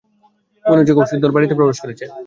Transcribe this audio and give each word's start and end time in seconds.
মনে 0.65 0.79
হচ্ছে 0.79 0.95
কৌশলী 0.97 1.21
দল 1.23 1.31
বাড়িতে 1.35 1.57
প্রবেশ 1.59 1.77
করেছে। 1.83 2.05